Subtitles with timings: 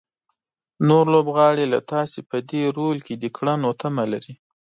[0.87, 4.33] نور لوبغاړي له تاسو په دې رول کې د کړنو تمه لري.